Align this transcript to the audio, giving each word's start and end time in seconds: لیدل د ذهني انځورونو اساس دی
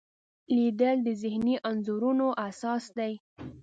لیدل 0.55 0.97
د 1.03 1.09
ذهني 1.21 1.55
انځورونو 1.69 2.27
اساس 2.47 2.83
دی 2.97 3.13